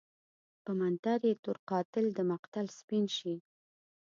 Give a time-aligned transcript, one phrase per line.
[0.63, 3.35] په منتر يې تور قاتل دمقتل سپين شي